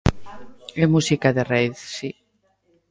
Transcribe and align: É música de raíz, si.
É 0.81 0.85
música 0.95 1.27
de 1.35 1.43
raíz, 1.51 1.77
si. 1.95 2.11